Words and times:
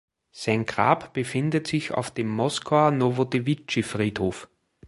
Sein 0.31 0.65
Grab 0.65 1.13
befindet 1.13 1.67
sich 1.67 1.91
auf 1.91 2.09
dem 2.09 2.27
Moskauer 2.27 2.89
Nowodewitschi-Friedhof. 2.89 4.49